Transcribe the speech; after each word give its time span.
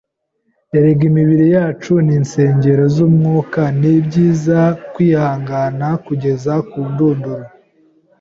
erega 0.77 1.03
imibiri 1.11 1.45
yacu 1.55 1.93
ni 2.05 2.13
insengero 2.19 2.83
z’umwuka, 2.95 3.61
ni 3.79 3.93
byiza 4.05 4.59
kwihangana 4.93 5.87
kugeza 6.05 6.53
ku 6.69 6.79
ndunduro 6.91 7.45